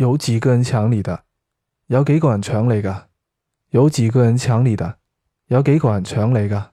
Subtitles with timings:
[0.00, 1.24] 有几个人抢你的？
[1.88, 3.08] 有几个人抢你噶？
[3.68, 4.96] 有几个人抢你的？
[5.48, 6.72] 有几个人抢你噶？